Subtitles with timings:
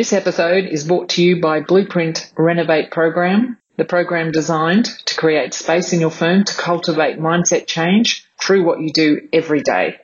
[0.00, 5.52] This episode is brought to you by Blueprint Renovate Program, the program designed to create
[5.52, 9.96] space in your firm to cultivate mindset change through what you do every day.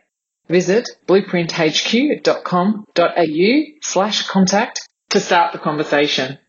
[0.48, 6.40] Visit blueprinthq.com.au slash contact to start the conversation.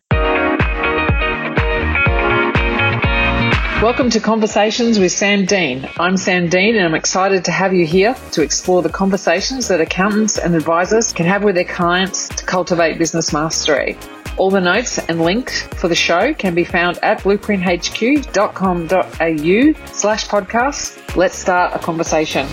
[3.80, 5.88] Welcome to Conversations with Sam Dean.
[6.00, 9.80] I'm Sam Dean and I'm excited to have you here to explore the conversations that
[9.80, 13.96] accountants and advisors can have with their clients to cultivate business mastery.
[14.36, 21.16] All the notes and links for the show can be found at blueprinthq.com.au slash podcast.
[21.16, 22.48] Let's start a conversation.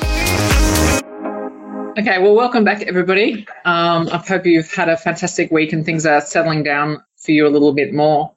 [1.98, 3.48] Okay, well, welcome back, everybody.
[3.66, 7.48] Um, I hope you've had a fantastic week and things are settling down for you
[7.48, 8.35] a little bit more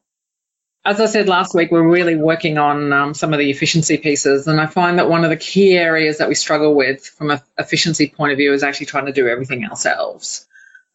[0.85, 4.47] as I said last week, we're really working on um, some of the efficiency pieces,
[4.47, 7.41] and I find that one of the key areas that we struggle with from an
[7.59, 10.47] efficiency point of view is actually trying to do everything ourselves.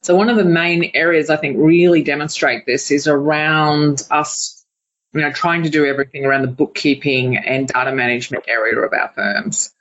[0.02, 4.66] So one of the main areas I think really demonstrate this is around us,
[5.14, 9.10] you know, trying to do everything around the bookkeeping and data management area of our
[9.10, 9.74] firms.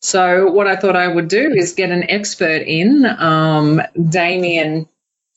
[0.00, 4.88] So what I thought I would do is get an expert in, um, Damien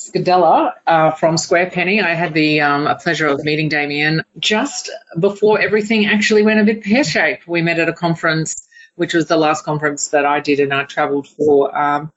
[0.02, 2.02] Scadella uh, from Square Penny.
[2.02, 6.84] I had the um, pleasure of meeting Damien just before everything actually went a bit
[6.84, 7.48] pear shaped.
[7.48, 10.86] We met at a conference, which was the last conference that I did and I
[10.86, 12.12] travelled for um,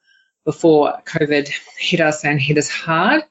[0.45, 1.47] before COVID
[1.77, 3.21] hit us and hit us hard.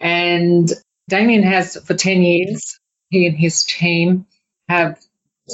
[0.00, 0.72] And
[1.10, 4.26] Damien has, for 10 years, he and his team
[4.70, 4.98] have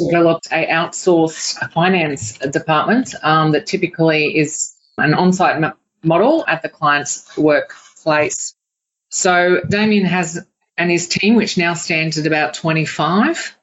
[0.09, 5.75] developed a outsourced finance department um, that typically is an on-site
[6.05, 7.75] model at the client's work
[8.07, 8.55] place.
[9.11, 10.47] So Damien has
[10.79, 13.57] and his team, which now stands at about 25,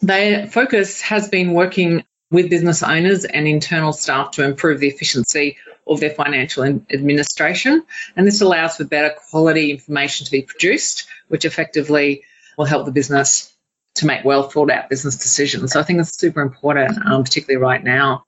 [0.00, 5.56] their focus has been working with business owners and internal staff to improve the efficiency
[5.86, 7.82] of their financial administration.
[8.14, 12.22] And this allows for better quality information to be produced, which effectively
[12.56, 13.52] will help the business
[13.96, 15.72] to make well thought out business decisions.
[15.72, 18.24] So I think it's super important, um, particularly right now.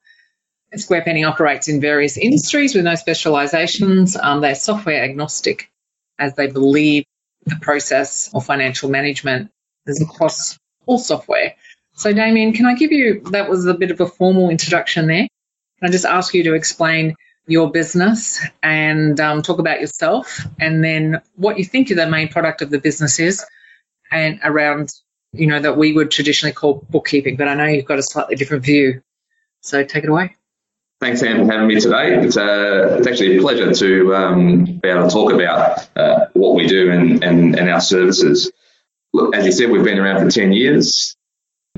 [0.76, 4.16] Square Penny operates in various industries with no specializations.
[4.16, 5.70] Um, they're software agnostic
[6.18, 7.04] as they believe
[7.44, 9.50] the process of financial management
[9.86, 11.54] is across all software.
[11.94, 15.28] So, Damien, can I give you that was a bit of a formal introduction there?
[15.78, 17.16] Can I just ask you to explain
[17.46, 22.62] your business and um, talk about yourself and then what you think the main product
[22.62, 23.44] of the business is
[24.10, 24.90] and around,
[25.32, 28.36] you know, that we would traditionally call bookkeeping, but I know you've got a slightly
[28.36, 29.02] different view.
[29.60, 30.36] So, take it away.
[31.02, 32.14] Thanks, Sam, for having me today.
[32.14, 36.54] It's, uh, it's actually a pleasure to um, be able to talk about uh, what
[36.54, 38.52] we do and, and, and our services.
[39.12, 41.16] Look, as you said, we've been around for 10 years.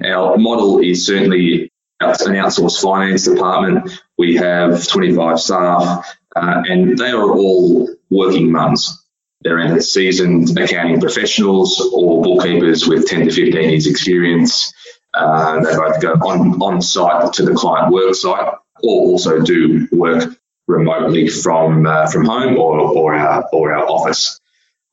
[0.04, 3.98] Our model is certainly an outsourced finance department.
[4.18, 9.06] We have 25 staff, uh, and they are all working mums.
[9.40, 14.70] They're either seasoned accounting professionals or bookkeepers with 10 to 15 years experience.
[15.14, 18.52] Uh, they both go on, on site to the client work site
[18.84, 20.36] or also do work
[20.66, 24.40] remotely from uh, from home or, or our or our office.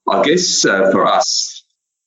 [0.10, 1.64] I guess uh, for us,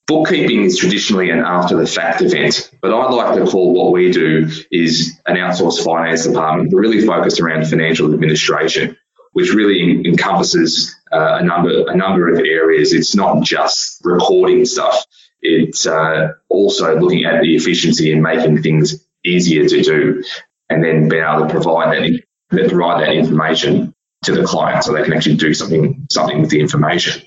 [0.07, 4.11] bookkeeping is traditionally an after the fact event, but I like to call what we
[4.11, 8.97] do is an outsourced finance department, really focused around financial administration,
[9.33, 12.93] which really encompasses uh, a number a number of areas.
[12.93, 15.05] It's not just recording stuff.
[15.41, 20.23] It's uh, also looking at the efficiency and making things easier to do
[20.69, 23.93] and then being able to provide that, provide that information
[24.23, 27.23] to the client so they can actually do something something with the information.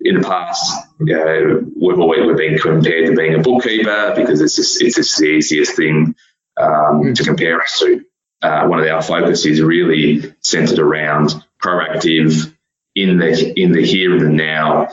[0.00, 4.40] In the past, you know, we've always we've been compared to being a bookkeeper because
[4.40, 6.14] it's just it's just the easiest thing
[6.56, 8.04] um, to compare us to.
[8.40, 12.54] Uh, one of our focus is really centered around proactive
[12.94, 14.88] in the in the here and the now.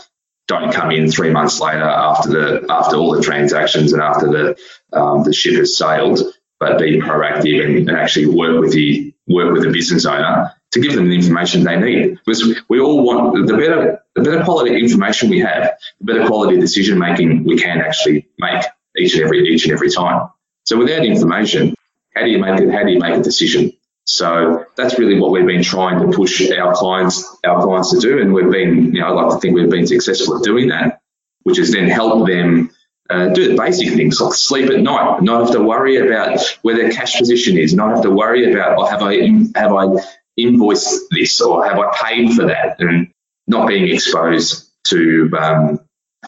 [0.47, 4.57] Don't come in three months later after the after all the transactions and after the
[4.97, 6.19] um, the ship has sailed
[6.65, 10.79] but be proactive and, and actually work with the work with the business owner to
[10.79, 12.19] give them the information they need.
[12.25, 16.59] Because we all want the better the better quality information we have, the better quality
[16.59, 18.65] decision making we can actually make
[18.97, 20.29] each and every each and every time.
[20.63, 21.75] So without information,
[22.15, 22.71] how do you make it?
[22.71, 23.71] How do you make a decision?
[24.05, 28.21] So that's really what we've been trying to push our clients our clients to do,
[28.21, 31.01] and we've been, you know, I like to think we've been successful at doing that,
[31.43, 32.71] which has then helped them
[33.09, 36.75] uh, do the basic things like sleep at night, not have to worry about where
[36.75, 39.15] their cash position is, not have to worry about, oh, have I
[39.55, 40.01] have I
[40.37, 43.11] invoiced this or have I paid for that, and
[43.47, 45.79] not being exposed to um,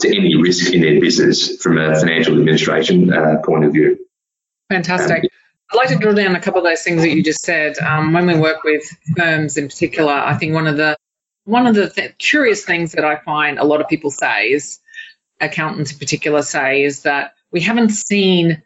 [0.02, 3.98] to any risk in their business from a financial administration uh, point of view.
[4.70, 5.24] Fantastic.
[5.24, 5.30] Um,
[5.72, 7.78] I'd like to drill down a couple of those things that you just said.
[7.80, 8.84] Um, when we work with
[9.18, 10.96] firms in particular, I think one of the
[11.44, 14.80] one of the th- curious things that I find a lot of people say is,
[15.40, 18.64] accountants in particular say, is that we haven't seen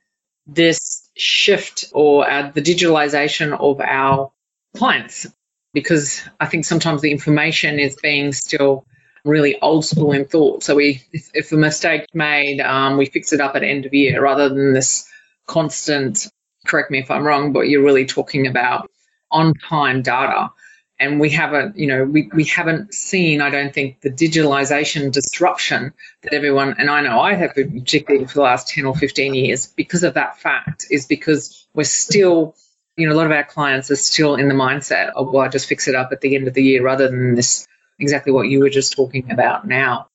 [0.47, 4.31] this shift or uh, the digitalization of our
[4.75, 5.27] clients
[5.73, 8.85] because I think sometimes the information is being still
[9.23, 10.63] really old school in thought.
[10.63, 13.94] So we, if, if a mistake made, um, we fix it up at end of
[13.94, 15.07] year rather than this
[15.47, 16.27] constant.
[16.65, 18.89] Correct me if I'm wrong, but you're really talking about
[19.29, 20.51] on time data.
[21.01, 25.94] And we haven't, you know, we, we haven't seen, I don't think, the digitalization disruption
[26.21, 29.33] that everyone, and I know I have been particularly for the last 10 or 15
[29.33, 32.56] years because of that fact, is because we're still
[32.98, 35.48] you know, a lot of our clients are still in the mindset of, well, I
[35.48, 37.65] just fix it up at the end of the year rather than this
[38.00, 40.07] exactly what you were just talking about now.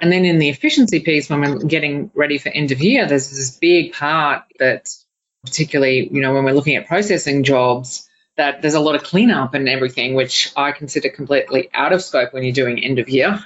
[0.00, 3.30] And then in the efficiency piece, when we're getting ready for end of year, there's
[3.30, 4.88] this big part that,
[5.44, 9.54] particularly, you know, when we're looking at processing jobs, that there's a lot of cleanup
[9.54, 13.44] and everything, which I consider completely out of scope when you're doing end of year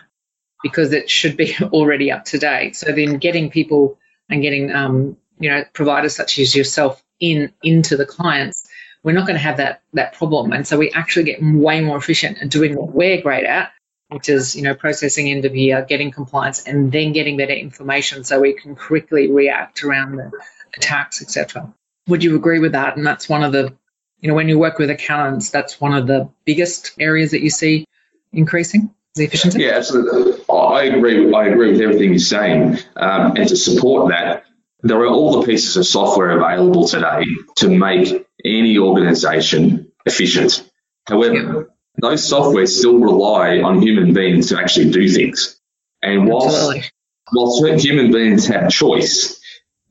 [0.63, 2.77] because it should be already up to date.
[2.77, 3.99] So then getting people
[4.29, 8.69] and getting, um, you know, providers such as yourself in into the clients,
[9.03, 10.53] we're not going to have that that problem.
[10.53, 13.73] And so we actually get way more efficient at doing what we're great at,
[14.09, 18.25] which is you know processing end of year, getting compliance, and then getting better information
[18.25, 20.31] so we can quickly react around the
[20.77, 21.73] attacks, etc.
[22.09, 22.97] Would you agree with that?
[22.97, 23.75] And that's one of the
[24.21, 27.51] you know when you work with accountants, that's one of the biggest areas that you
[27.51, 27.87] see
[28.33, 29.63] increasing the efficiency.
[29.63, 30.45] Yeah, absolutely.
[30.51, 31.33] I agree.
[31.33, 34.45] I agree with everything you're saying, um, and to support that,
[34.83, 37.25] there are all the pieces of software available today
[37.57, 40.69] to make any organization efficient.
[41.07, 41.63] However, yeah.
[42.01, 45.59] those software still rely on human beings to actually do things.
[46.03, 46.93] And whilst,
[47.33, 49.41] whilst human beings have choice,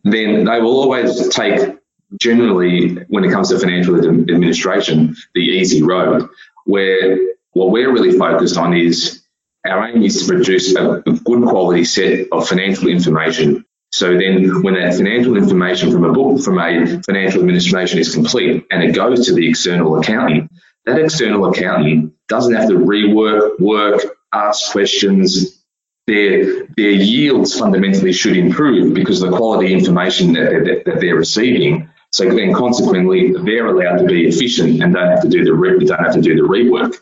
[0.04, 1.77] then they will always take,
[2.20, 6.30] generally, when it comes to financial administration, the easy road,
[6.66, 7.18] where
[7.52, 9.24] what we're really focused on is
[9.66, 14.74] our aim is to produce a good quality set of financial information so then when
[14.74, 19.26] that financial information from a book, from a financial administration is complete and it goes
[19.28, 20.52] to the external accountant,
[20.86, 24.02] that external accountant doesn't have to rework, work,
[24.34, 25.64] ask questions.
[26.06, 31.90] Their, their yields fundamentally should improve because the quality information that they're, that they're receiving.
[32.12, 35.86] So then consequently, they're allowed to be efficient and don't have to do the re-
[35.86, 36.96] don't have to do the rework.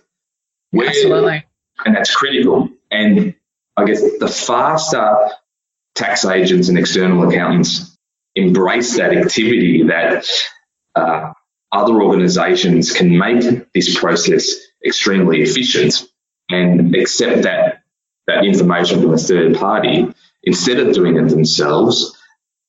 [0.72, 1.46] Where, Absolutely.
[1.86, 2.69] And that's critical.
[2.92, 3.36] And
[3.78, 5.30] I guess the faster
[5.96, 7.98] tax agents and external accountants
[8.36, 10.28] embrace that activity that
[10.96, 11.31] uh,
[11.72, 14.54] other organizations can make this process
[14.86, 16.04] extremely efficient
[16.50, 17.84] and accept that
[18.28, 20.08] that information from a third party
[20.44, 22.18] instead of doing it themselves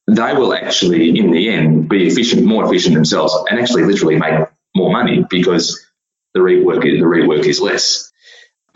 [0.09, 4.47] they will actually in the end be efficient more efficient themselves and actually literally make
[4.75, 5.85] more money because
[6.35, 8.13] the rework the rework is less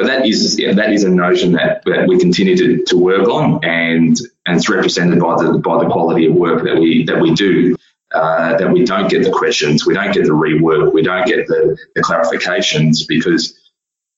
[0.01, 3.29] but that is yeah, that is a notion that, that we continue to, to work
[3.29, 7.21] on, and and it's represented by the by the quality of work that we that
[7.21, 7.77] we do.
[8.13, 11.47] Uh, that we don't get the questions, we don't get the rework, we don't get
[11.47, 13.57] the, the clarifications because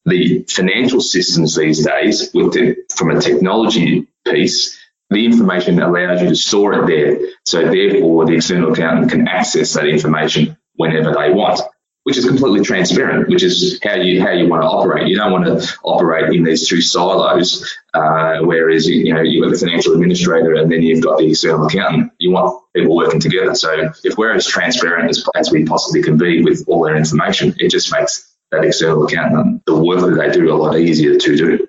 [0.07, 4.82] the financial systems these days, with the, from a technology piece,
[5.13, 7.29] the information allows you to store it there.
[7.45, 11.61] So therefore, the external accountant can access that information whenever they want
[12.05, 15.07] which is completely transparent, which is how you how you want to operate.
[15.07, 19.53] You don't want to operate in these two silos, uh, whereas you know you've got
[19.53, 22.13] the financial administrator and then you've got the external accountant.
[22.19, 23.55] You want people working together.
[23.55, 27.55] So if we're as transparent as, as we possibly can be with all their information,
[27.59, 31.37] it just makes that external accountant the work that they do a lot easier to
[31.37, 31.69] do.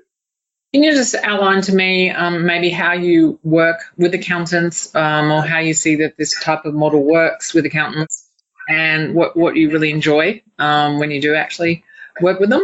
[0.73, 5.43] Can you just outline to me um, maybe how you work with accountants um, or
[5.43, 8.27] how you see that this type of model works with accountants?
[8.67, 11.83] and what, what you really enjoy um, when you do actually
[12.21, 12.63] work with them?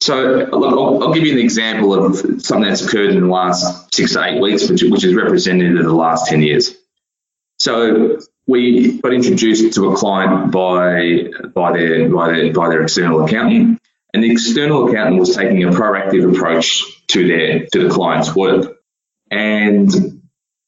[0.00, 4.12] So I'll, I'll, give you an example of something that's occurred in the last six
[4.12, 6.76] to eight weeks, which, which is representative of the last 10 years.
[7.58, 13.24] So we got introduced to a client by, by, their, by, their, by their external
[13.24, 13.80] accountant,
[14.14, 18.76] the external accountant was taking a proactive approach to their to the client's work.
[19.30, 19.90] And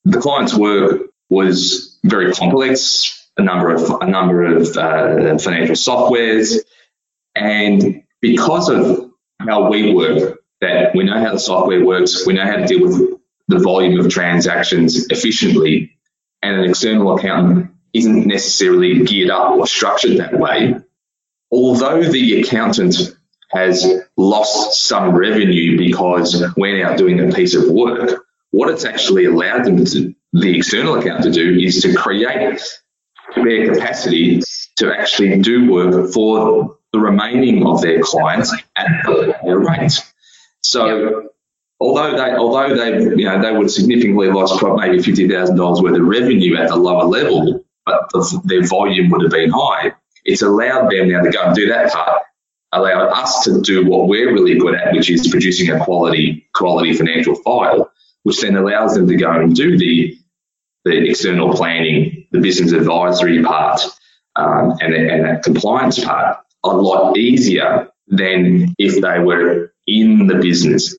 [0.04, 6.58] the client's work was very complex, a number of a number of uh, financial softwares,
[7.34, 12.44] and because of how we work, that we know how the software works, we know
[12.44, 13.18] how to deal with
[13.48, 15.96] the volume of transactions efficiently,
[16.42, 20.76] and an external accountant isn't necessarily geared up or structured that way.
[21.50, 23.16] Although the accountant
[23.50, 29.24] has lost some revenue because we're now doing a piece of work, what it's actually
[29.24, 32.60] allowed them to, the external account to do is to create
[33.36, 34.40] their capacity
[34.76, 39.92] to actually do work for the remaining of their clients at the higher rate.
[40.62, 41.30] So
[41.80, 45.80] although they although they you know they would have significantly lost maybe fifty thousand dollars
[45.80, 49.92] worth of revenue at the lower level, but the, their volume would have been high.
[50.24, 52.22] It's allowed them now to go and do that part,
[52.72, 56.94] allow us to do what we're really good at, which is producing a quality quality
[56.94, 57.90] financial file,
[58.22, 60.16] which then allows them to go and do the
[60.84, 63.82] the external planning, the business advisory part,
[64.36, 70.36] um, and, and that compliance part a lot easier than if they were in the
[70.36, 70.96] business.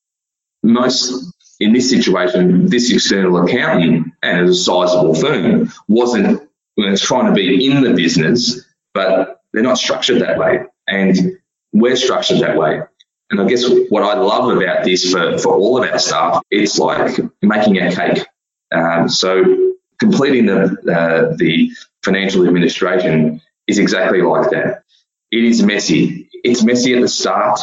[0.64, 6.48] Most in this situation, this external accountant and a sizable firm wasn't
[6.78, 10.64] was trying to be in the business, but they're not structured that way.
[10.88, 11.38] And
[11.74, 12.82] we're structured that way.
[13.30, 16.78] And I guess what I love about this for, for all of our staff, it's
[16.78, 18.26] like making a cake.
[18.74, 21.72] Um, so completing the, uh, the
[22.04, 24.84] financial administration is exactly like that.
[25.32, 26.30] It is messy.
[26.44, 27.60] It's messy at the start,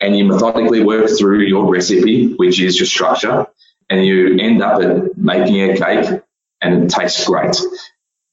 [0.00, 3.46] and you methodically work through your recipe, which is your structure,
[3.88, 6.22] and you end up at making a cake
[6.60, 7.56] and it tastes great.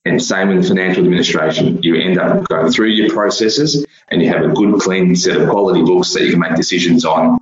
[0.08, 1.84] And same with financial administration.
[1.84, 5.50] You end up going through your processes and you have a good, clean set of
[5.50, 7.40] quality books that you can make decisions on.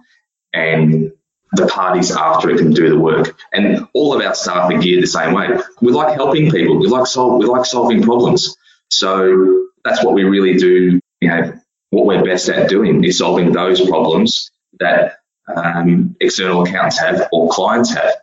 [0.51, 1.11] And
[1.51, 3.37] the parties after it can do the work.
[3.53, 5.47] And all of our staff are geared the same way.
[5.79, 6.79] We like helping people.
[6.79, 7.07] We like.
[7.15, 8.55] We like solving problems.
[8.89, 10.99] So that's what we really do.
[11.21, 11.59] You know,
[11.91, 15.19] what we're best at doing is solving those problems that
[15.55, 18.15] um, external accounts have or clients have.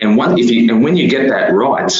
[0.00, 1.90] And one, if you and when you get that right,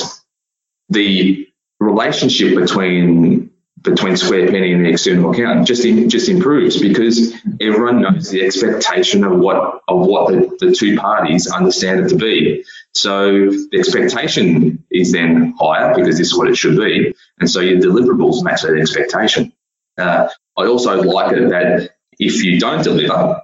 [0.91, 1.46] the
[1.81, 3.51] relationship between
[3.83, 8.45] between Square Penny and the external account just in, just improves because everyone knows the
[8.45, 12.65] expectation of what of what the, the two parties understand it to be.
[12.95, 17.61] So the expectation is then higher because this is what it should be, and so
[17.61, 19.53] your deliverables match that expectation.
[19.99, 23.43] Uh, I also like it that if you don't deliver,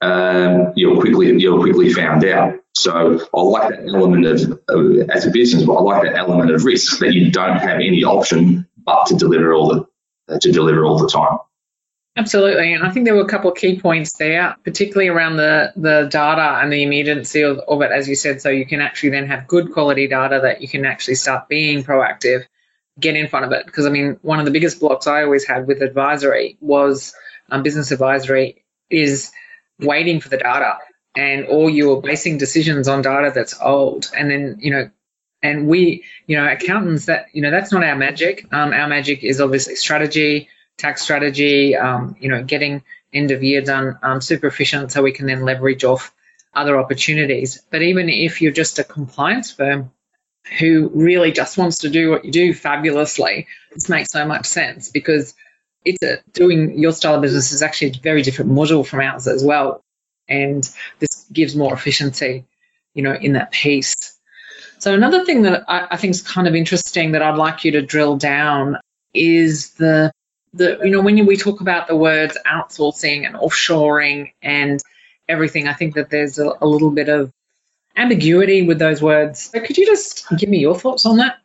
[0.00, 2.60] um, you're quickly you're quickly found out.
[2.78, 6.50] So I like that element of, of, as a business, but I like that element
[6.50, 10.52] of risk that you don't have any option but to deliver all the uh, to
[10.52, 11.38] deliver all the time.
[12.18, 15.72] Absolutely, and I think there were a couple of key points there, particularly around the
[15.74, 18.42] the data and the immediacy of, of it, as you said.
[18.42, 21.82] So you can actually then have good quality data that you can actually start being
[21.82, 22.44] proactive,
[23.00, 23.64] get in front of it.
[23.64, 27.14] Because I mean, one of the biggest blocks I always had with advisory was
[27.50, 29.32] um, business advisory is
[29.80, 30.78] waiting for the data
[31.16, 34.10] and or you're basing decisions on data that's old.
[34.16, 34.90] And then you know
[35.42, 38.46] and we you know accountants that you know that's not our magic.
[38.52, 42.82] Um, our magic is obviously strategy tax strategy um, you know getting
[43.12, 46.14] end of year done um, super efficient so we can then leverage off
[46.54, 47.62] other opportunities.
[47.70, 49.90] But even if you're just a compliance firm
[50.58, 54.90] who really just wants to do what you do fabulously this makes so much sense
[54.90, 55.34] because
[55.84, 59.26] it's a, doing your style of business is actually a very different model from ours
[59.26, 59.82] as well
[60.28, 60.68] and
[60.98, 62.44] this gives more efficiency,
[62.94, 63.94] you know, in that piece.
[64.78, 67.72] So another thing that I, I think is kind of interesting that I'd like you
[67.72, 68.78] to drill down
[69.14, 70.12] is the
[70.52, 74.80] the you know when we talk about the words outsourcing and offshoring and
[75.28, 77.32] everything, I think that there's a, a little bit of
[77.96, 79.50] ambiguity with those words.
[79.50, 81.38] So could you just give me your thoughts on that?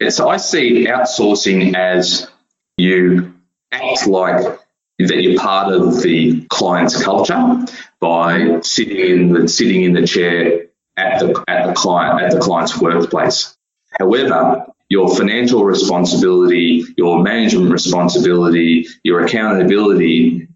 [0.00, 2.30] Yeah, so I see outsourcing as
[2.76, 3.34] you
[3.72, 4.58] act like
[4.98, 7.64] that you're part of the client's culture
[8.00, 12.40] by sitting in the sitting in the chair at the at the client at the
[12.40, 13.56] client's workplace.
[13.98, 20.48] However, your financial responsibility, your management responsibility, your accountability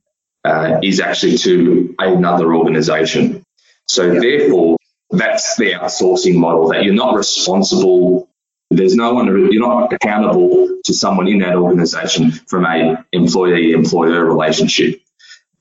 [0.44, 3.44] uh, is actually to another organization.
[3.86, 4.76] So therefore,
[5.10, 8.28] that's the outsourcing model that you're not responsible
[8.76, 15.00] there's no one, you're not accountable to someone in that organization from a employee-employer relationship.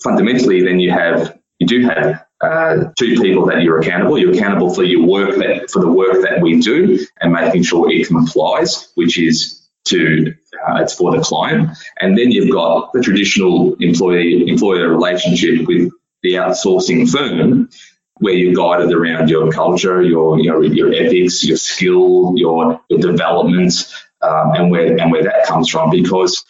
[0.02, 4.18] Fundamentally, then you have, you do have uh, two people that you're accountable.
[4.18, 7.92] You're accountable for your work that, for the work that we do and making sure
[7.92, 10.34] it complies, which is to
[10.68, 11.78] uh, it's for the client.
[12.00, 15.92] And then you've got the traditional employee employer relationship with
[16.24, 17.70] the outsourcing firm
[18.16, 23.74] where you're guided around your culture, your your, your ethics, your skill, your, your development,
[24.24, 25.92] um, and where and where that comes from.
[25.92, 26.44] Because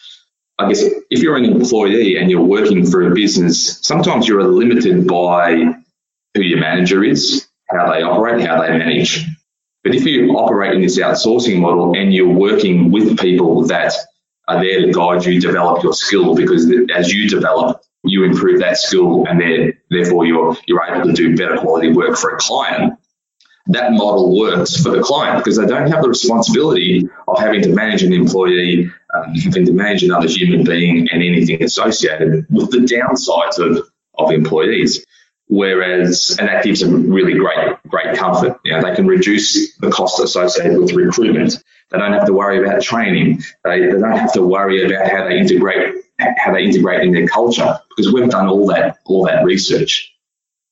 [0.61, 5.07] I guess if you're an employee and you're working for a business, sometimes you're limited
[5.07, 5.55] by
[6.35, 9.25] who your manager is, how they operate, how they manage.
[9.83, 13.93] But if you operate in this outsourcing model and you're working with people that
[14.47, 18.77] are there to guide you, develop your skill, because as you develop, you improve that
[18.77, 22.93] skill and therefore you're, you're able to do better quality work for a client,
[23.73, 27.69] that model works for the client because they don't have the responsibility of having to
[27.69, 32.79] manage an employee, um, having to manage another human being and anything associated with the
[32.79, 33.87] downsides of,
[34.17, 35.05] of employees.
[35.47, 38.57] Whereas, and that gives them really great, great comfort.
[38.63, 41.61] You know, they can reduce the cost associated with recruitment.
[41.89, 43.43] They don't have to worry about training.
[43.65, 45.95] They, they don't have to worry about how they integrate,
[46.37, 50.13] how they integrate in their culture because we've done all that, all that research.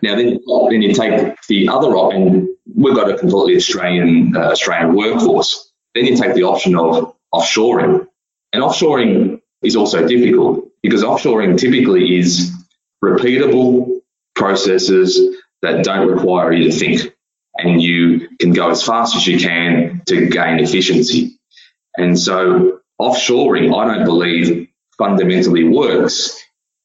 [0.01, 0.39] Now, then,
[0.69, 2.55] then you take the other option.
[2.75, 5.71] We've got a completely Australian uh, Australian workforce.
[5.95, 8.07] Then you take the option of offshoring,
[8.53, 12.51] and offshoring is also difficult because offshoring typically is
[13.03, 14.01] repeatable
[14.35, 17.13] processes that don't require you to think,
[17.57, 21.39] and you can go as fast as you can to gain efficiency.
[21.97, 26.37] And so, offshoring, I don't believe fundamentally works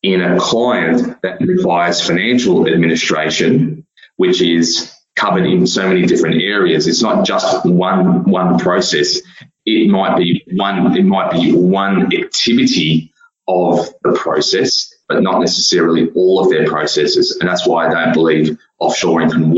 [0.02, 3.86] in a client that requires financial administration,
[4.16, 6.86] which is covered in so many different areas.
[6.86, 9.20] It's not just one one process.
[9.66, 13.12] It might be one it might be one activity
[13.46, 17.36] of the process, but not necessarily all of their processes.
[17.38, 19.52] And that's why I don't believe offshoring can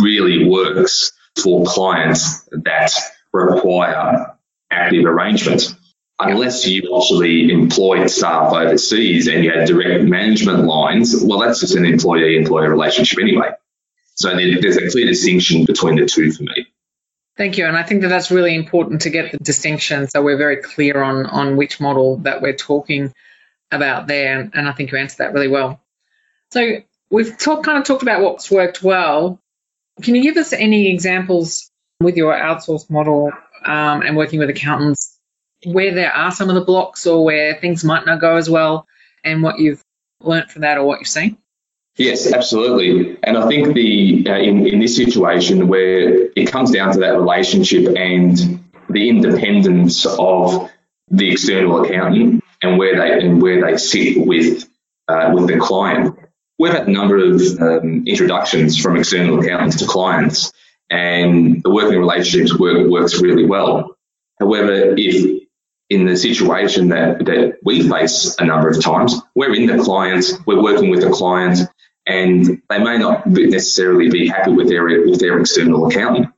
[0.00, 2.92] really works for clients that
[3.32, 4.36] require
[4.70, 5.74] active arrangements.
[6.18, 11.74] Unless you actually employ staff overseas and you had direct management lines, well, that's just
[11.74, 13.50] an employee employer relationship anyway.
[14.14, 16.66] So there's a clear distinction between the two for me.
[17.36, 17.66] Thank you.
[17.66, 21.02] And I think that that's really important to get the distinction so we're very clear
[21.02, 23.12] on, on which model that we're talking
[23.70, 24.50] about there.
[24.52, 25.80] And I think you answered that really well.
[26.50, 29.40] So we've talk, kind of talked about what's worked well.
[30.02, 33.32] Can you give us any examples with your outsourced model
[33.64, 35.18] um, and working with accountants
[35.64, 38.86] where there are some of the blocks or where things might not go as well
[39.24, 39.82] and what you've
[40.20, 41.38] learnt from that or what you've seen?
[41.96, 43.18] Yes, absolutely.
[43.22, 47.16] And I think the uh, in, in this situation where it comes down to that
[47.18, 50.70] relationship and the independence of
[51.10, 54.68] the external accountant and where they and where they sit with
[55.08, 56.18] uh, with the client.
[56.58, 60.52] We've had a number of um, introductions from external accountants to clients,
[60.88, 63.96] and the working relationships work, works really well.
[64.40, 65.42] However, if
[65.90, 70.32] in the situation that, that we face a number of times, we're in the clients,
[70.46, 71.58] we're working with the client,
[72.06, 76.28] and they may not necessarily be happy with their with their external accountant.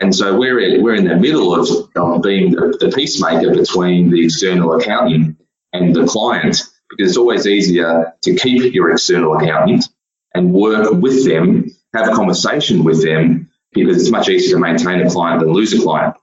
[0.00, 4.24] And so we're we're in the middle of, of being the, the peacemaker between the
[4.24, 5.40] external accountant
[5.72, 9.88] and the client because it's always easier to keep your external accountant
[10.34, 15.00] and work with them, have a conversation with them because it's much easier to maintain
[15.00, 16.14] a client than lose a client.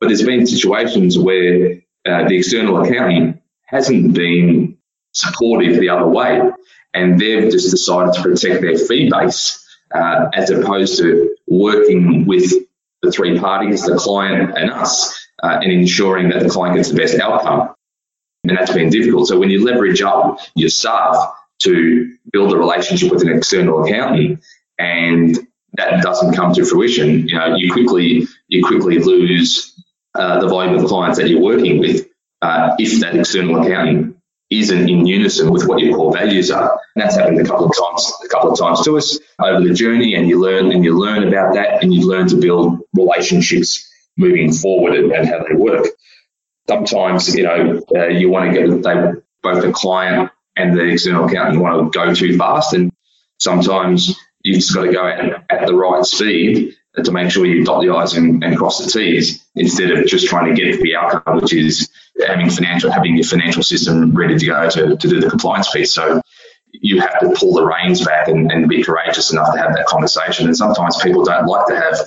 [0.00, 4.76] But there's been situations where uh, the external accountant hasn't been
[5.12, 6.40] supportive the other way
[6.94, 12.52] and they've just decided to protect their fee base uh, as opposed to working with
[13.02, 16.96] the three parties, the client and us, uh, and ensuring that the client gets the
[16.96, 17.74] best outcome
[18.44, 19.28] and that's been difficult.
[19.28, 24.42] So when you leverage up your staff to build a relationship with an external accountant
[24.78, 25.38] and
[25.74, 29.74] that doesn't come to fruition, you know, you quickly you quickly lose
[30.14, 32.06] uh, the volume of clients that you're working with
[32.42, 34.13] uh, if that external accountant
[34.60, 36.78] isn't in unison with what your core values are.
[36.94, 39.74] And that's happened a couple of times, a couple of times to us over the
[39.74, 43.90] journey, and you learn and you learn about that, and you learn to build relationships
[44.16, 45.86] moving forward and, and how they work
[46.68, 51.26] sometimes, you know, uh, you want to get they, both the client and the external
[51.26, 52.92] accountant want to go too fast, and
[53.40, 57.64] sometimes you've just got to go at, at the right speed to make sure you
[57.64, 60.94] dot the i's and, and, cross the t's instead of just trying to get the
[60.94, 61.90] outcome, which is
[62.26, 65.92] having financial having your financial system ready to go to, to do the compliance piece.
[65.92, 66.20] So
[66.72, 69.86] you have to pull the reins back and, and be courageous enough to have that
[69.86, 70.46] conversation.
[70.46, 71.98] And sometimes people don't like to have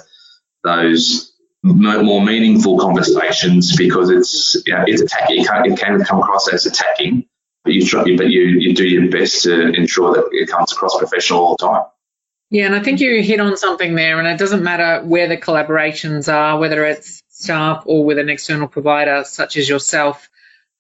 [0.63, 5.41] those more meaningful conversations because it's you know, it's attacking.
[5.41, 7.26] It can, it can come across as attacking,
[7.63, 10.97] but you try, but you you do your best to ensure that it comes across
[10.97, 11.84] professional all the time.
[12.49, 15.38] Yeah, and I think you hit on something there, and it doesn't matter where the
[15.38, 20.29] collaborations are, whether it's staff or with an external provider such as yourself,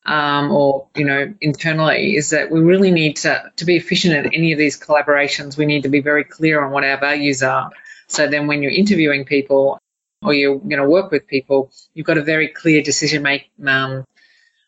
[0.05, 4.33] um, or you know internally, is that we really need to to be efficient at
[4.33, 5.57] any of these collaborations.
[5.57, 7.69] We need to be very clear on what our values are.
[8.07, 9.77] So then, when you're interviewing people,
[10.21, 14.05] or you're going to work with people, you've got a very clear decision make um,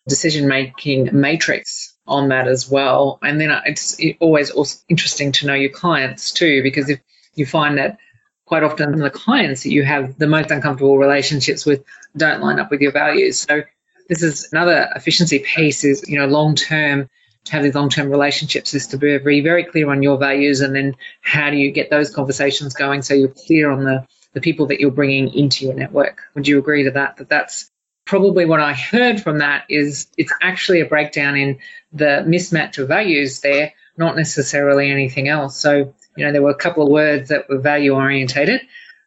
[0.05, 3.19] decision making matrix on that as well.
[3.21, 6.99] And then it's always also interesting to know your clients too, because if
[7.35, 7.97] you find that
[8.45, 11.83] quite often the clients that you have the most uncomfortable relationships with
[12.17, 13.39] don't line up with your values.
[13.39, 13.61] So
[14.07, 17.07] this is another efficiency piece is, you know, long term
[17.45, 20.61] to have these long term relationships is to be very, very clear on your values
[20.61, 24.41] and then how do you get those conversations going so you're clear on the the
[24.41, 26.21] people that you're bringing into your network.
[26.35, 27.17] Would you agree to that?
[27.17, 27.71] That that's
[28.09, 31.59] probably what I heard from that is it's actually a breakdown in
[31.93, 35.57] the mismatch of values there not necessarily anything else.
[35.57, 38.61] So, you know, there were a couple of words that were value orientated,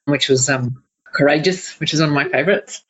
[0.04, 2.84] which was um, courageous, which is one of my favorites,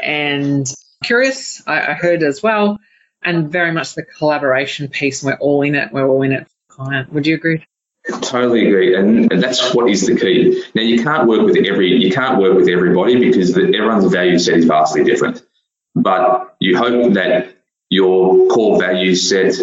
[0.00, 0.66] and
[1.04, 2.78] curious, I, I heard as well,
[3.22, 5.22] and very much the collaboration piece.
[5.22, 5.92] We're all in it.
[5.92, 7.12] We're all in it for the client.
[7.12, 7.66] Would you agree?
[8.22, 10.64] Totally agree, and, and that's what is the key.
[10.74, 14.38] Now you can't work with every you can't work with everybody because the, everyone's value
[14.38, 15.42] set is vastly different.
[16.02, 17.56] But you hope that
[17.90, 19.54] your core value set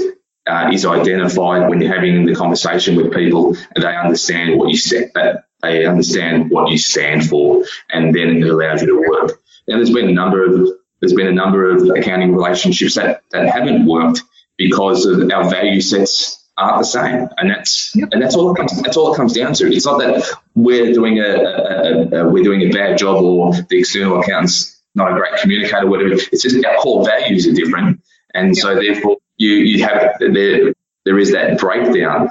[0.48, 4.78] uh, is identified when you're having the conversation with people, and they understand what you
[4.78, 9.42] set that they understand what you stand for, and then it allows you to work.
[9.68, 10.70] Now there's been a number of
[11.00, 14.22] there's been a number of accounting relationships that, that haven't worked
[14.58, 18.10] because of our value sets aren't the same, and that's yep.
[18.12, 19.74] and that's all it comes that's all it comes down to.
[19.74, 23.80] It's not that we're doing a, a, a, we're doing a bad job or the
[23.80, 26.14] external accountant's not a great communicator, whatever.
[26.14, 28.02] It's just our core values are different,
[28.34, 28.56] and yep.
[28.56, 30.74] so therefore you you have there
[31.06, 32.30] there is that breakdown.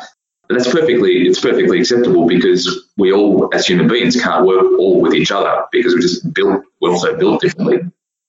[0.48, 5.00] But that's perfectly it's perfectly acceptable because we all as human beings can't work all
[5.00, 7.78] with each other because we're just built we're also built differently.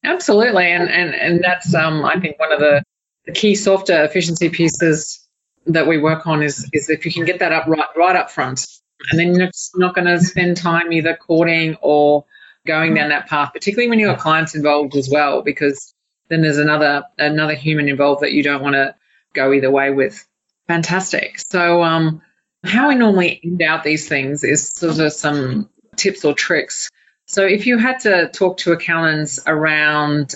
[0.04, 2.84] Absolutely, and and and that's um I think one of the
[3.26, 5.28] the key software efficiency pieces
[5.66, 8.32] that we work on is is if you can get that up right right up
[8.32, 8.66] front,
[9.12, 12.26] and then you're not going to spend time either courting or
[12.66, 15.94] going down that path, particularly when you've got clients involved as well, because
[16.30, 18.96] then there's another another human involved that you don't want to
[19.34, 20.28] go either way with.
[20.68, 21.40] Fantastic.
[21.40, 22.22] So, um,
[22.64, 26.90] how we normally end out these things is sort of some tips or tricks.
[27.28, 30.34] So, if you had to talk to accountants around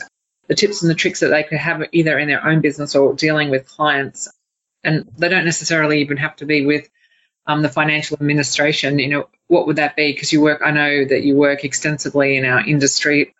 [0.47, 3.13] the tips and the tricks that they could have either in their own business or
[3.13, 4.29] dealing with clients,
[4.83, 6.89] and they don't necessarily even have to be with
[7.49, 8.99] um, the financial administration.
[8.99, 10.13] You know, what would that be?
[10.13, 13.33] Because you work, I know that you work extensively in our industry,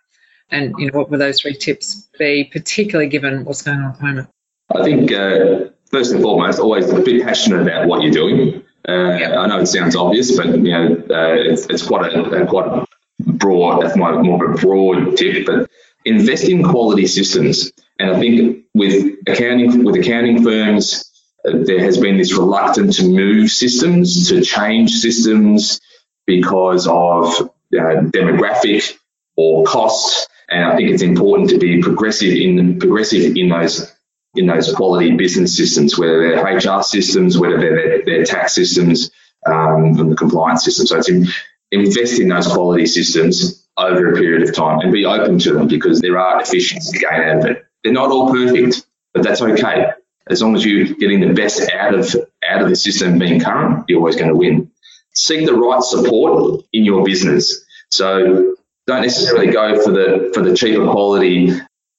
[0.50, 3.98] and you know, what would those three tips be, particularly given what's going on at
[4.00, 4.30] the moment?
[4.76, 8.64] I think uh, first and foremost, always be passionate about what you're doing.
[8.88, 9.38] Uh, yep.
[9.38, 12.66] I know it sounds obvious, but you know, uh, it's, it's quite a, a quite
[12.66, 12.88] a
[13.20, 13.84] broad.
[13.84, 15.70] That's my more of a broad tip, but
[16.04, 17.72] invest in quality systems.
[18.00, 21.09] And I think with accounting with accounting firms,
[21.44, 25.80] there has been this reluctance to move systems, to change systems
[26.26, 28.96] because of uh, demographic
[29.38, 30.28] or costs.
[30.50, 33.94] And I think it's important to be progressive in progressive in those
[34.36, 39.10] in those quality business systems, whether they're HR systems, whether they're, they're tax systems,
[39.46, 40.86] um, and the compliance system.
[40.86, 41.28] So it's in,
[41.72, 45.68] invest in those quality systems over a period of time and be open to them
[45.68, 47.66] because there are efficiencies to gain out of it.
[47.84, 49.94] They're not all perfect, but that's okay
[50.30, 52.16] as long as you're getting the best out of
[52.48, 54.72] out of the system being current, you're always going to win.
[55.14, 57.66] Seek the right support in your business.
[57.90, 58.56] So
[58.88, 61.52] don't necessarily go for the for the cheaper quality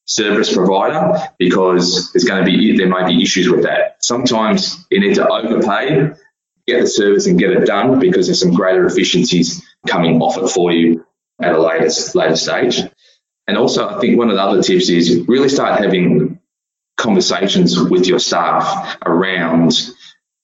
[0.07, 3.97] service provider because there's going to be there may be issues with that.
[4.05, 6.13] Sometimes you need to overpay,
[6.67, 10.49] get the service and get it done because there's some greater efficiencies coming off it
[10.49, 11.05] for you
[11.41, 12.83] at a later later stage.
[13.47, 16.39] And also, I think one of the other tips is really start having
[17.01, 19.73] conversations with your staff around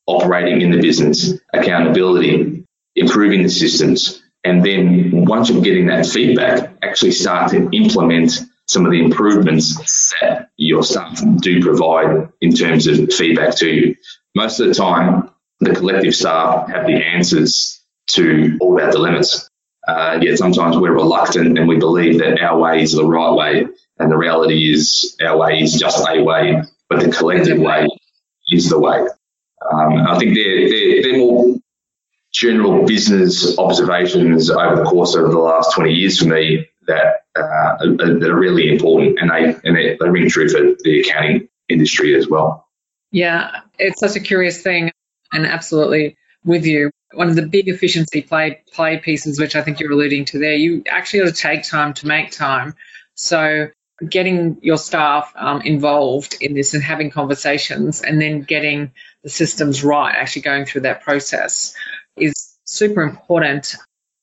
[0.06, 2.64] operating in the business, accountability,
[2.94, 4.22] improving the systems.
[4.44, 10.12] And then once you're getting that feedback, actually start to implement some of the improvements
[10.20, 13.96] that your staff do provide in terms of feedback to you.
[14.34, 19.48] Most of the time, the collective staff have the answers to all our dilemmas.
[19.86, 23.66] Uh, yet sometimes we're reluctant and we believe that our way is the right way.
[23.98, 27.86] And the reality is our way is just a way, but the collective way
[28.48, 28.98] is the way.
[28.98, 31.56] Um, I think they're, they're, they're more
[32.32, 37.42] general business observations over the course of the last 20 years for me that, uh,
[37.42, 41.48] are, that are really important and they, and they, they ring true for the accounting
[41.68, 42.68] industry as well.
[43.10, 44.92] Yeah, it's such a curious thing
[45.32, 46.90] and absolutely with you.
[47.14, 50.54] One of the big efficiency play play pieces, which I think you're alluding to there,
[50.54, 52.74] you actually got to take time to make time.
[53.14, 53.68] So
[54.08, 59.82] getting your staff um, involved in this and having conversations and then getting the systems
[59.82, 61.74] right, actually going through that process
[62.16, 63.74] is super important.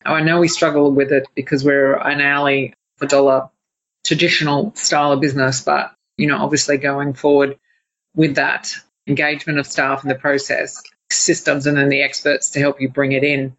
[0.06, 3.50] I know we struggle with it because we're an hourly for dollar
[4.04, 7.58] traditional style of business, but you know, obviously going forward
[8.16, 8.74] with that
[9.08, 13.12] engagement of staff in the process, systems and then the experts to help you bring
[13.12, 13.56] it in.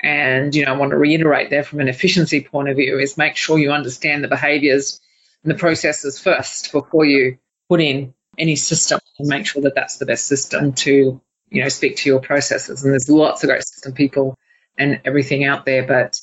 [0.00, 3.18] And you know, I want to reiterate there from an efficiency point of view is
[3.18, 5.00] make sure you understand the behaviors
[5.44, 10.06] the processes first before you put in any system and make sure that that's the
[10.06, 13.92] best system to you know speak to your processes and there's lots of great system
[13.92, 14.36] people
[14.78, 16.18] and everything out there but